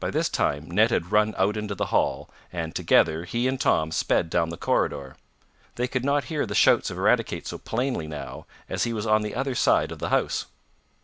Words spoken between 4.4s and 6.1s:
the corridor. They could